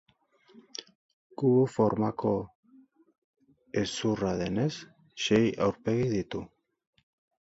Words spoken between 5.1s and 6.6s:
sei aurpegi ditu.